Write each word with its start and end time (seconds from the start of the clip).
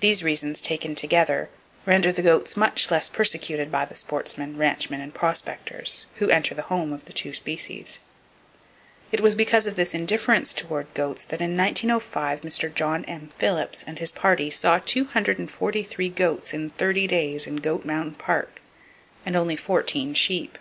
These 0.00 0.22
reasons, 0.24 0.62
taken 0.62 0.94
together, 0.94 1.50
render 1.84 2.10
the 2.10 2.22
goats 2.22 2.56
much 2.56 2.90
less 2.90 3.10
persecuted 3.10 3.70
by 3.70 3.84
the 3.84 3.94
sportsmen, 3.94 4.56
ranchmen 4.56 5.02
and 5.02 5.12
prospectors 5.12 6.06
who 6.14 6.30
enter 6.30 6.54
the 6.54 6.62
home 6.72 6.94
of 6.94 7.04
the 7.04 7.12
two 7.12 7.34
species. 7.34 7.98
It 9.12 9.20
was 9.20 9.34
because 9.34 9.66
of 9.66 9.76
this 9.76 9.92
indifference 9.92 10.54
toward 10.54 10.94
goats 10.94 11.26
that 11.26 11.42
in 11.42 11.58
1905 11.58 12.40
Mr. 12.40 12.74
John 12.74 13.04
M. 13.04 13.28
Phillips 13.38 13.84
and 13.86 13.98
his 13.98 14.12
party 14.12 14.48
saw 14.48 14.78
243 14.78 16.08
goats 16.08 16.54
in 16.54 16.70
thirty 16.70 17.06
days 17.06 17.46
in 17.46 17.56
Goat 17.56 17.84
Mountain 17.84 18.14
Park, 18.14 18.62
and 19.26 19.36
only 19.36 19.56
fourteen 19.56 20.14
sheep. 20.14 20.58